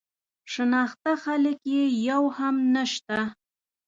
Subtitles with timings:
[0.53, 3.19] شناخته خلک یې یو هم نه شته.